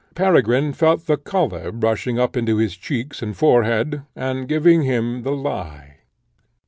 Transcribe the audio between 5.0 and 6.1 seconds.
the lie.